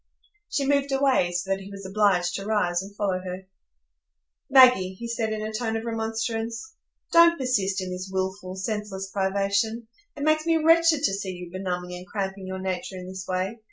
She 0.49 0.65
moved 0.65 0.91
away, 0.91 1.31
so 1.31 1.51
that 1.51 1.59
he 1.59 1.69
was 1.69 1.85
obliged 1.85 2.33
to 2.33 2.45
rise 2.47 2.81
and 2.81 2.95
follow 2.95 3.19
her. 3.19 3.45
"Maggie," 4.49 4.95
he 4.95 5.07
said, 5.07 5.31
in 5.31 5.43
a 5.43 5.53
tone 5.53 5.77
of 5.77 5.85
remonstrance, 5.85 6.73
"don't 7.11 7.37
persist 7.37 7.79
in 7.83 7.91
this 7.91 8.09
wilful, 8.11 8.55
senseless 8.55 9.11
privation. 9.11 9.87
It 10.17 10.23
makes 10.23 10.47
me 10.47 10.57
wretched 10.57 11.03
to 11.03 11.13
see 11.13 11.29
you 11.33 11.51
benumbing 11.51 11.93
and 11.95 12.07
cramping 12.07 12.47
your 12.47 12.57
nature 12.57 12.95
in 12.97 13.07
this 13.09 13.27
way. 13.27 13.59